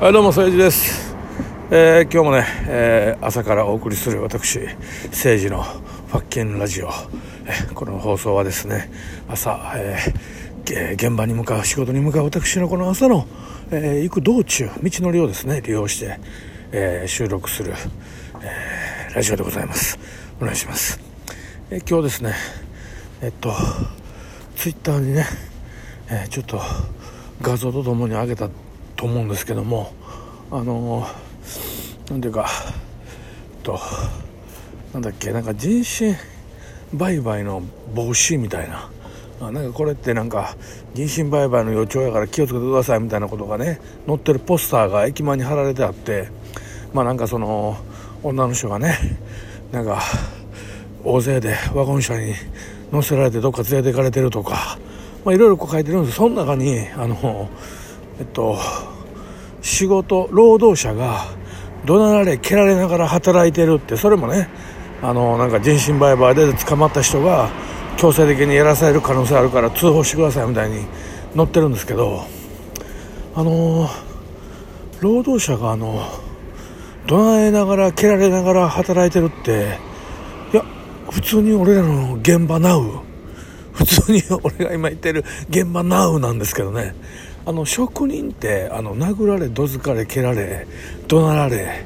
[0.00, 1.14] はい、どうも、そじです。
[1.70, 4.58] えー、今日もね、えー、朝からお送りする私、
[5.06, 6.88] 政治のファッキンラジオ。
[7.46, 8.90] えー、この放送はですね、
[9.28, 13.28] 朝、えー、現場に向かう、仕事に向かう私のこの朝の、
[13.70, 16.18] えー、行く道中、道のりをですね、利用して、
[16.72, 17.72] えー、収録する、
[18.42, 19.96] えー、ラジオでございます。
[20.40, 20.98] お願いします。
[21.70, 22.34] えー、今日ですね、
[23.22, 23.54] えっと、
[24.56, 25.24] ツイッターにね、
[26.10, 26.60] えー、ちょっと
[27.40, 28.50] 画像とともに上げた
[28.96, 29.92] と思うんですけども
[30.50, 31.06] あの
[32.08, 32.48] 何ていうか
[33.62, 33.78] と
[34.92, 36.14] なんだっけなんか人身
[36.96, 37.62] 売買の
[37.94, 38.90] 防止みたいな。
[39.40, 40.56] あなんかこれってなんか
[40.94, 46.28] 人身売買の予兆やから気をつけてくださいみたいなことがね載ってるポスターが駅前に貼られてあって
[46.92, 47.76] まあなんかその
[48.22, 48.96] 女の人がね
[49.72, 50.00] なんか
[51.02, 52.34] 大勢でワゴン車に
[52.92, 54.78] 乗せられてどっか連れて行かれてるとか
[55.24, 56.16] まあいろいろこう書いてるんです。
[56.16, 57.50] その中にあの
[58.20, 58.56] えっと
[59.64, 61.24] 仕事労働者が
[61.86, 64.48] 怒鳴られ蹴られながら働いてるってそれもね
[65.02, 67.50] あのなんか人身売買で捕まった人が
[67.96, 70.84] 強制的にやらされる可能性あるから通報してくださいみたいに
[71.34, 72.26] 載ってるんですけど
[73.34, 73.88] あの
[75.00, 76.02] 労働者があの
[77.06, 79.78] 怒鳴りながら蹴られながら働いてるって
[80.52, 80.62] いや
[81.10, 83.00] 普通に俺らの現場ナウ
[83.72, 86.94] 普通に俺が今言ってる現場ナウなんですけどね
[87.46, 90.66] あの職人ってあの殴られどつかれ蹴られ
[91.08, 91.84] 怒鳴られ、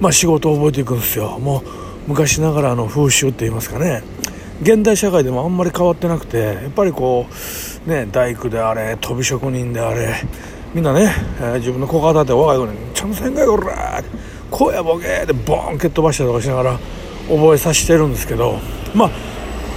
[0.00, 1.62] まあ、仕事を覚えていくんですよもう
[2.08, 4.02] 昔ながらの風習って言いますかね
[4.62, 7.26] 現代社会でもあんまり変わってなくてやっぱりこ
[7.86, 10.14] うね大工であれ飛び職人であれ
[10.74, 14.02] みんなね、えー、自分の小型で若い子に「ちゃんとせんかいこら!」
[14.50, 16.78] こうやボケーってボーン蹴っ飛ばしたりとかしながら
[17.28, 18.58] 覚えさせてるんですけど
[18.94, 19.10] まあ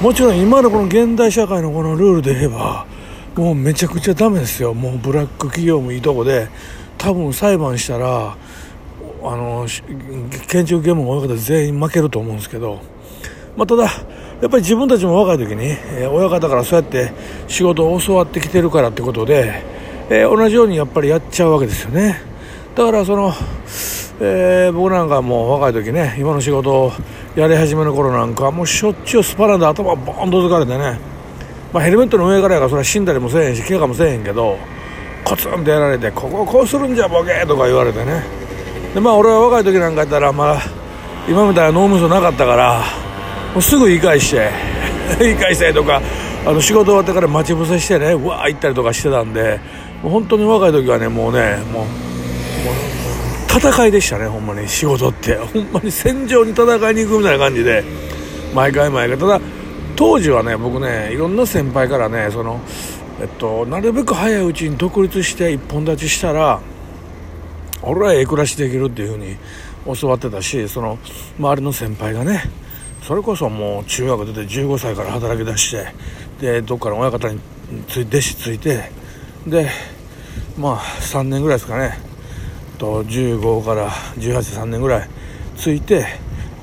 [0.02, 2.86] もちろん今のこの現代社会のこのルールで言えば
[3.36, 4.74] もうめちゃくちゃダメですよ。
[4.74, 6.50] もうブラック企業もいいとこで
[6.98, 8.38] 多分裁判したら
[9.24, 9.68] あの
[10.48, 12.80] 建築現場の親方全員負けると思うんですけど、
[13.58, 13.90] まあ、ただや
[14.48, 17.12] っぱり自分たちも若い時に、えー、親方からそうやって
[17.48, 19.64] 仕事を教わってきてるからってことで、
[20.10, 22.22] えー、同じようにやっぱりやっちゃうわけですよね。
[22.76, 23.32] だからその、
[24.20, 26.92] えー、僕なんかも若い時ね今の仕事を
[27.36, 31.13] やり始めの頃なんかもうしょっちゅうスパラで頭ボーンと突かれてね
[31.74, 34.58] まあ、ヘルメットの上からやからそれは死んだりもせえへんし怪我もせえへんけど
[35.26, 38.24] コツンってやられてこここうするんじゃボケとか言われてね。
[38.94, 40.62] でまあ俺は若い時なんかやったらまあ
[41.28, 42.84] 今みたいな脳みそなかったから
[43.54, 44.52] もうすぐ言い返して
[45.20, 46.02] 言い返したりとか
[46.46, 49.60] あの仕事終わってから待ち伏せしてねうわー行ったりとかしてたんで
[50.04, 51.88] もう本当に若い時はねもうねもうもう
[53.48, 55.36] 戦いでしたねほんまに仕事って。
[55.36, 57.84] ほんまに戦場に戦いに行くみたいな感じで
[58.54, 59.18] 毎回毎回。
[59.18, 59.42] ただ
[59.96, 62.60] 当時はね僕ねいろんな先輩からねその、
[63.22, 66.60] えっと、なるべく早いうちに独立して一本立ちしたら
[67.84, 69.36] 俺はええ暮らしできるっていうふうに
[69.98, 70.98] 教わってたしその
[71.38, 72.44] 周りの先輩がね
[73.04, 75.94] それこそもう中学出て15歳から働き出して
[76.40, 77.40] でどっかの親方に
[77.88, 78.90] つい弟子ついて
[79.46, 79.70] で
[80.58, 82.00] まあ3年ぐらいですかね
[82.78, 85.10] と15から183年ぐらい
[85.58, 86.06] ついて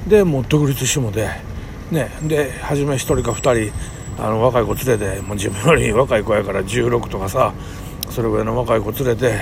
[0.07, 1.50] でもう独立してもで。
[1.91, 3.73] ね、で初め1人か2人
[4.23, 7.53] あの若い子連れてもう自分より若い子やから16とかさ
[8.11, 9.41] それぐらいの若い子連れて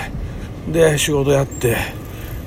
[0.70, 1.76] で仕事やって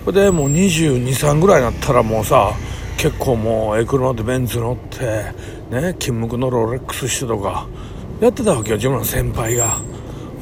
[0.08, 2.54] でもう223ぐらいになったらもうさ
[2.98, 5.34] 結構もうエクロ乗ってベンツ乗って
[5.70, 7.68] ね金無垢のロレックスしてとか
[8.20, 9.80] やってたわけよ自分の先輩が。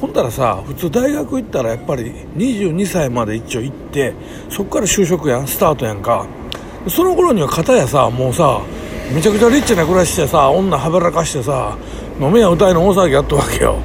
[0.00, 4.14] ほんだらさ普通大学行ったらやっぱり22歳まで一応行って
[4.48, 6.26] そっから就職やんスタートやんか。
[6.88, 8.62] その頃には片やさもうさ
[9.12, 11.76] めちゃくちゃリッチな暮らししてさ女はべらかしてさ
[12.20, 13.78] 飲めや歌いの大騒ぎやったわけよ。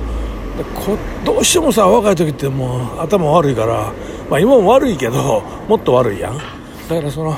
[0.57, 3.91] でこどうしてもさ若い時ってもう頭悪いから、
[4.29, 6.37] まあ、今も悪いけどもっと悪いやん。
[6.37, 7.35] だからその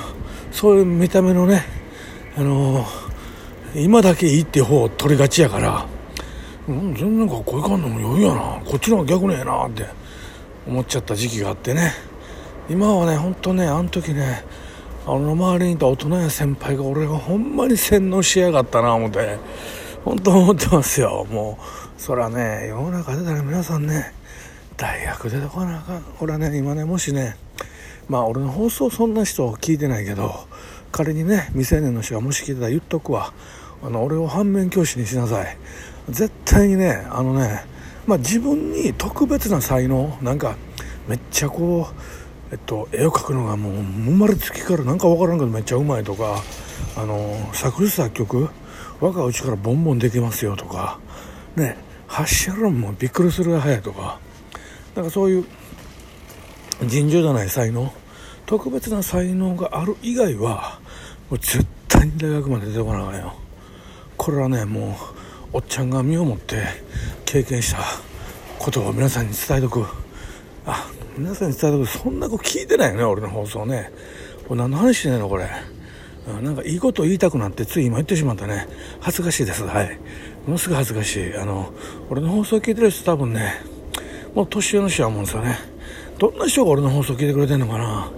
[0.52, 1.64] そういう見た目のね
[2.36, 2.86] あの、
[3.76, 5.86] 今だけいいっていう方を取りがちやから
[6.68, 8.62] うん全然かっこいかんのも余裕やな。
[8.66, 9.86] こっちの方が逆ねえなって
[10.68, 11.94] 思っちゃった時期があってね。
[12.70, 14.44] 今はね本当ねあの時ね
[15.10, 19.38] あの周りにいた大人や先輩が俺がほんまに洗脳しやがったな思って
[20.04, 21.26] 本当思ってますよ。
[21.32, 21.58] も
[21.98, 24.14] うそらね世の中出たら皆さんね
[24.76, 26.04] 大学出てこなあかん。
[26.20, 27.38] 俺はね今ねもしね
[28.10, 30.46] まあ俺の放送そんな人聞いてないけど
[30.92, 33.32] 仮にね未成年の人がもし聞いてたら言っとくわ。
[33.82, 35.58] あの俺を反面教師にしなさい。
[36.10, 37.64] 絶対にねあのね
[38.06, 40.58] まあ自分に特別な才能なんか
[41.08, 41.94] めっちゃこう
[42.52, 46.42] えっと、絵を描くのがもう生まれつきからなんか分からんけどめっちゃうまいとか
[46.96, 48.50] あの作詞作曲
[49.02, 51.00] 若いうちからボンボンできますよとか
[51.56, 51.78] ね
[52.08, 54.20] 発射論もびっくりするぐらい早いとか
[54.96, 55.46] なんかそういう
[56.86, 57.92] 尋常じゃない才能
[58.46, 60.80] 特別な才能がある以外は
[61.30, 63.34] もう絶対に大学まで出てこなあかんよ。
[64.16, 64.98] これはねも
[65.54, 66.64] うおっちゃんが身をもって
[67.26, 67.80] 経験した
[68.58, 70.07] ことを皆さんに伝えとく。
[71.18, 73.92] 皆さんに伝えとそんな子聞いてないよね俺の放送ね。
[74.48, 75.50] これ何の話してんのこれ。
[76.44, 78.68] なんかいいこと言いたくなってつい今言ってしまったね。
[79.00, 79.64] 恥ずかしいです。
[79.64, 79.98] はい。
[80.46, 81.36] ものすごい恥ずかしい。
[81.36, 81.74] あの
[82.12, 83.62] 俺の放送聞いてる人多分ね
[84.36, 85.58] もう年上の人は思うんですよね。
[86.20, 88.12] どんな人が俺の放送聞いてくれてんのかな。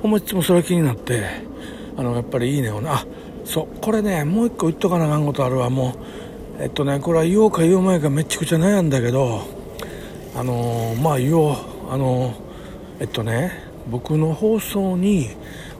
[0.00, 1.24] ほんまいつもそれ気になって
[1.96, 2.88] あのやっぱりいいねをね。
[2.88, 3.04] あ
[3.44, 5.70] そうこれねもう一個言っとかなあかんことあるわ。
[5.70, 5.96] も
[6.60, 9.42] うえっとねこれは言おうか言おう前かめちゃくちゃ悩んだけど
[10.36, 11.56] あのー、まあ言おう。
[11.90, 12.43] あのー、
[13.00, 13.52] えっとね
[13.88, 15.28] 僕の放送に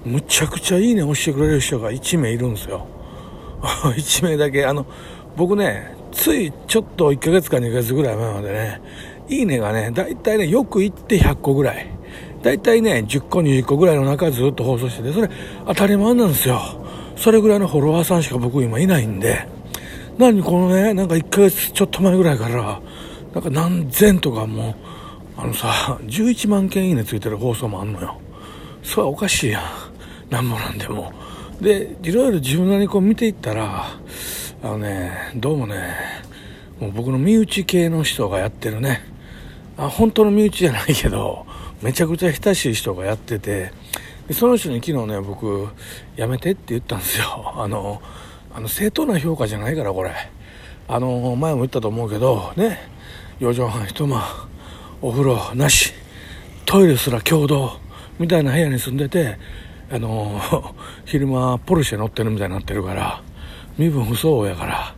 [0.05, 2.87] むちゃくちゃいいね押してくれる人が1名いるんですよ。
[3.63, 4.67] 1名だけ。
[4.67, 4.87] あの
[5.37, 8.81] 僕ねついちょっと1ヶ月か2ヶ月ぐらい前までね
[9.29, 11.87] いいねがねだいたいねよく行って100個ぐらい。
[12.43, 15.31] だいたいね10個20個ぐらいの中ずっと放送しててそれ
[15.67, 16.61] 当たり前なんですよ。
[17.17, 19.47] それぐらいのフォロワーさんしか僕今いないんで。
[20.19, 22.81] 何このねなんか1ヶ月ちょっと前ぐらいから
[23.35, 24.75] なんか何千とかもう
[25.37, 28.21] あのさ11万件いいねついてる放送もあんのよ。
[28.83, 29.63] それはおかしいやん。
[30.31, 31.13] なんぼなんでも。
[31.61, 33.87] でいろいろ自分なりにこう見ていったら
[34.63, 35.95] あのねどうもね
[36.81, 39.01] もう僕の身内系の人がやってるね。
[39.77, 41.47] あ本当の身内じゃないけど
[41.83, 43.73] めちゃくちゃ親しい人がやってて
[44.29, 45.69] でその人に昨日ね僕
[46.17, 47.55] やめてって言ったんですよ。
[47.57, 48.01] あの
[48.55, 50.13] あの正当な評価じゃないからこれ。
[50.87, 52.79] あの前も言ったと思うけどね。
[53.41, 54.23] 4畳半一間。
[55.05, 55.93] お風呂なし。
[56.65, 57.79] トイレすら共同
[58.19, 59.37] みたいな部屋に住んでて
[59.91, 60.41] あの
[61.05, 63.23] 昼間ポルシェ乗ってるみたいになってるから
[63.77, 64.95] 身分不相応やから。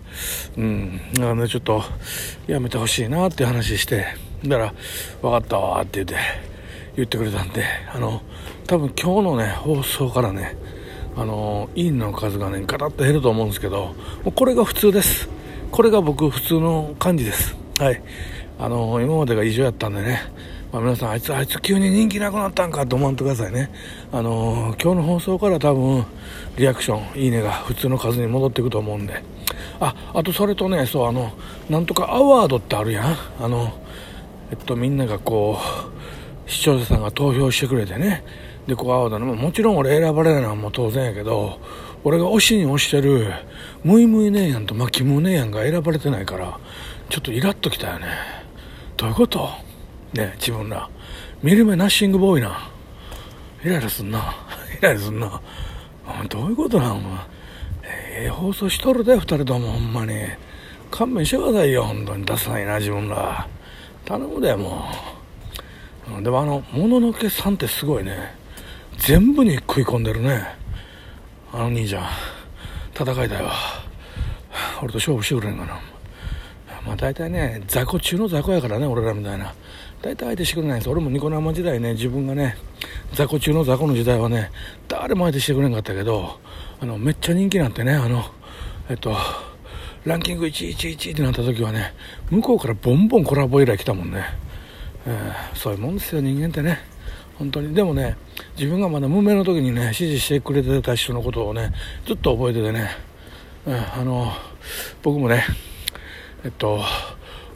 [0.57, 1.01] うん。
[1.15, 1.83] だからねちょっと
[2.47, 4.07] やめてほしいなって話して
[4.45, 4.75] だから
[5.23, 6.15] 分かったわって言って
[6.95, 8.23] 言ってくれたんであの
[8.69, 10.57] 多分今日のね放送からね
[11.17, 13.97] あのいいの数がねガラッと減ると思うんですけど
[14.37, 15.29] これが普通です。
[15.73, 17.57] これが僕普通の感じです。
[17.81, 18.01] はい。
[18.59, 20.21] あの今までが異常やったんでね。
[20.73, 23.71] まあ、皆さんあいつあいつ急に人気なくなったんかと思わんとくださいね。
[24.13, 26.05] あの、今日の放送から多分
[26.57, 29.23] リアクションいいねが普通の数に戻っていくと思うんで。
[29.81, 31.33] ああとそれとねそうあの
[31.69, 33.17] なんとかアワードってあるやん。
[33.41, 33.73] あの
[34.51, 35.59] えっとみんながこ
[36.47, 38.25] う視聴者さんが投票してくれてね。
[38.67, 41.61] でこうアワードのもちろん俺選ばれないのはもう当然やけど
[42.05, 43.33] 俺が推しに推してる
[43.85, 46.59] ムイムイ姉やんとマキム姉やんが選ばれてないから
[47.09, 48.36] ちょっとイラッときたよね。
[48.97, 49.49] どういうこと？
[50.15, 50.89] ね自分ら。
[51.43, 52.71] 見る目ナッシングボーイな。
[53.65, 54.35] イライラすんな。
[54.79, 55.41] イライラすんな。
[56.29, 57.19] どういうことなお前？
[57.85, 60.15] ええー、放送しとるで2人ともほんまに。
[60.91, 62.25] 勘弁してくださいよ本当に。
[62.25, 63.47] ダサいな自分ら。
[64.05, 64.85] 頼むでも
[66.19, 66.23] う。
[66.23, 68.35] でもあのもののけさんってすごいね。
[68.99, 70.47] 全部に食い込んでるね。
[71.53, 72.05] あの兄ちゃん。
[72.95, 73.51] 戦いだよ
[74.81, 75.79] 俺と勝負してくれんかな。
[76.87, 79.53] まあ大体ね雑魚中の雑魚やからね俺らみたいな。
[80.03, 80.91] 大体相手してくれないんです。
[80.91, 82.57] 俺もニコ生時代ね自分がね
[83.15, 84.51] 雑魚中の雑魚の時代はね
[84.89, 86.39] 誰も相手してくれんかったけど
[86.81, 88.25] あのめっちゃ人気なんてねあの
[88.89, 89.17] えっと
[90.05, 91.93] ランキング111ってなった時はね
[92.31, 94.25] 向こうからボンボンコラボ依頼来たもんね、
[95.07, 96.79] えー、そういうもんですよ人間ってね。
[97.39, 97.75] 本当に。
[97.75, 98.17] でもね
[98.57, 101.73] 自分がまだ無名の時にね支持してくれてた人のことをね
[102.07, 102.91] ずっと覚えててね、
[103.67, 104.33] えー、あの
[105.03, 105.45] 僕もね
[106.47, 106.81] えっと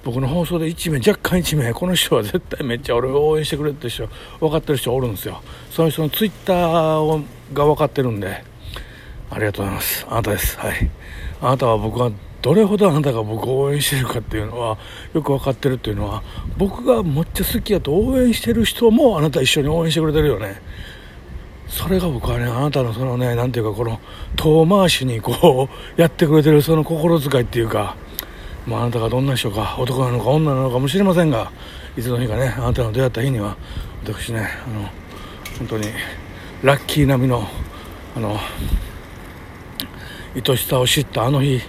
[0.02, 4.08] 僕の放送で1名若干1名この人は絶対めっちゃ俺を応援してくれって人
[4.40, 5.40] 分かってる人おるんですよ。
[5.70, 8.42] その人のツイッターが分かってるんで
[9.30, 10.04] ありがとうございます。
[10.10, 10.58] あなたです。
[10.58, 10.90] はい。
[11.40, 12.10] あなたは僕は
[12.42, 14.76] どれほどあなたが僕を応援してるかっていうのは
[15.14, 16.24] よく分かってるっていうのは
[16.58, 20.60] 僕がめっちゃ好きやと応援してる人もあなた一緒に応援してくれてるよね。
[21.68, 24.00] それが僕はねあなたのそのね何ていうかこの
[24.34, 27.96] 遠回しにこうやってくれてるその心遣いっていうか
[28.66, 31.50] まあ、あなたがどんな人か男なのか女なのかもしれませんが
[31.96, 33.56] いつの日かねあなたの出会った日には
[34.04, 34.88] 私ねあの
[35.58, 35.86] 本当に
[36.62, 37.46] ラッキー並みの
[38.16, 38.36] あの
[40.34, 41.60] 愛しさを知ったあの日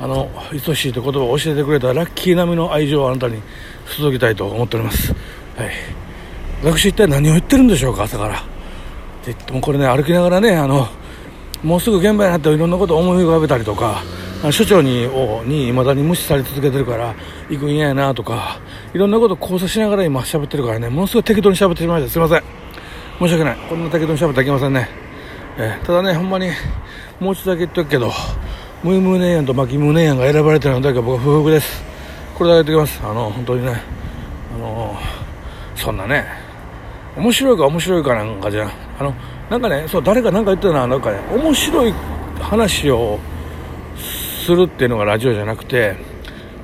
[0.00, 3.40] あの愛しいという言葉を教えてくれたラッキー並みの愛情をあなたに
[3.96, 5.16] 注ぎたいと思っております、は
[5.64, 5.70] い、
[6.64, 8.52] 私一体何を言ってるんでしょうか朝から。
[9.22, 10.88] って言ってもこれね歩きながらねあの
[11.62, 14.02] もうすぐ現場になっていろんなことを思い浮かべたりとか
[14.50, 17.14] 所長にをに未だに無視され続けてるから
[17.48, 18.60] 行くん嫌やなとか
[18.92, 22.42] いろんなこと交差しながら今喋ってるからねものすごい適当に喋ってしまいましたすいません。
[23.18, 23.56] 申し訳ない。
[23.68, 24.88] こんな適当に喋ってはいけませんね、
[25.58, 26.50] えー、ただねほんまに
[27.20, 28.10] もう一度だけ言っとくけど
[28.82, 31.84] ムームーネーヤンとマキムーネーヤンが選ばれてるのだけは僕は不服です。
[32.34, 33.06] これだけ言っておきます。
[33.06, 33.80] あの本当にね
[34.56, 34.96] あの
[35.76, 36.26] そんなね
[37.16, 38.68] 面白いか面白いかなんかじゃ
[38.98, 39.14] あの
[39.50, 41.94] なんかねそう誰か何か言ってたななんかね面白い
[42.40, 43.20] 話を
[44.42, 45.96] するっていうのがラジオじゃなくて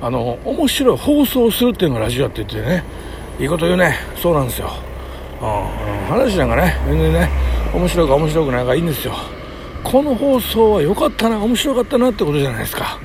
[0.01, 2.83] あの面白い放送するっていうのがラジオって言ってね
[3.39, 3.95] いいこと言うね。
[4.15, 4.69] そうなんですよ、
[5.41, 5.47] うん、
[6.07, 7.29] 話なんかね全然ね
[7.73, 9.15] 面白いか面白くないかいいんですよ。
[9.83, 12.99] この放送は良かったな面白かったなってことじゃないですか。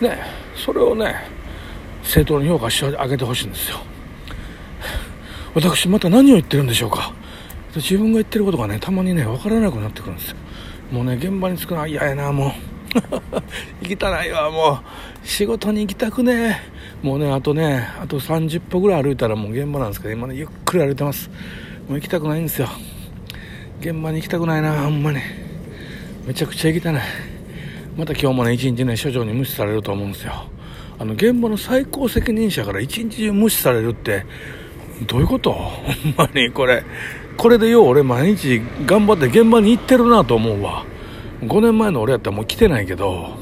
[0.00, 0.18] ね
[0.54, 1.28] それをね
[2.02, 3.78] 正当に評価してあげてほしいんですよ。
[5.54, 7.12] 私また何を言ってるんでしょうか。
[7.74, 10.36] 自分が言ってることがねたまにね分からなくなってくるんですよ。
[10.92, 12.73] もうね現場に着くのは嫌やなもう。
[13.82, 14.80] 行きたないわも
[15.24, 15.26] う。
[15.26, 16.60] 仕事に行きたくね。
[17.02, 21.28] もうねあとねあと30歩ぐらい歩いたらもう現場なんですけど今ねゆっくり歩いてます。
[21.88, 22.68] もう行きたくないんですよ。
[23.80, 25.18] 現場に行きたくないなほんまに。
[26.26, 27.02] めちゃくちゃ行きたない。
[27.96, 30.32] また今日もね一日ね所長に無視されると思うんですよ。
[30.98, 34.24] あの現場の最高責任者から一日中無視されるって
[35.06, 35.52] どういうこと？
[35.52, 36.84] ほんまにこれ。
[37.36, 40.86] これでよう俺毎日頑張って現場に行ってるなと思うわ。
[41.46, 43.36] 5年前の俺やったらもう来てないけど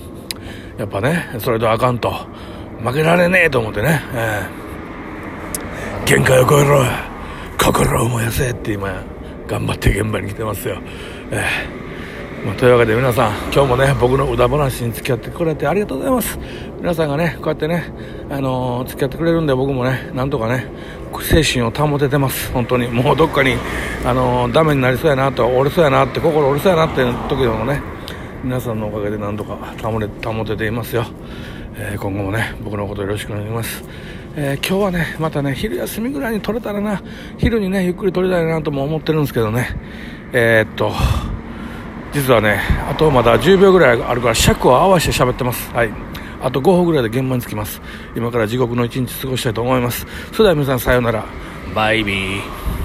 [0.78, 2.12] やっぱねそれとあかんと。
[2.82, 6.84] 負けられねえと思ってね、えー、限界を超えろ。
[7.56, 9.04] 心を燃やせって今
[9.46, 10.80] 頑張って現場に来てますよ、
[11.30, 11.81] えー
[12.44, 16.38] まあ、というわけで皆さん今日もね僕の歌話に付き合ってくれてありがとうございます。
[16.78, 17.84] 皆さんがねこうやってね、
[18.30, 20.66] あのー、付き合ってくれるんで僕もねなんとかね
[21.22, 22.50] 精神を保ててます。
[22.50, 22.88] 本当に。
[22.88, 23.54] もうどっかに、
[24.04, 27.80] あのー、ダメになりそうやなと折れそうやなって心折れそうやなって時でもね
[28.42, 31.04] 皆さんのおかげでなんとか保れ保てていますよ、
[31.76, 33.84] えー、今後もね僕のことよろしくお願いします。
[34.34, 37.02] えー、今日はね、またね、昼休みぐらいに撮れたらな、
[37.36, 39.68] 昼にね、ゆっくり撮りたいなとも思ってるんですけどね、
[40.32, 40.90] えー、っと、
[42.12, 45.70] 実はね、あとまだ10秒ぐらいあるから尺を合わせて喋ってます。
[45.72, 45.90] はい。
[46.42, 47.80] あと5歩ぐらいで現場に着きます。
[48.14, 50.06] 今から地獄の一日過ごしたいと思います。
[50.32, 51.24] それでは皆さんさようなら。
[51.74, 52.81] バイビー。